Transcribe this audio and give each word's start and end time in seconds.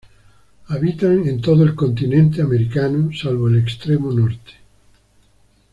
Habitan 0.69 1.27
en 1.27 1.41
todo 1.41 1.61
el 1.63 1.75
continente 1.75 2.41
americano, 2.41 3.11
salvo 3.15 3.47
el 3.49 3.59
extremo 3.59 4.11
norte. 4.11 4.53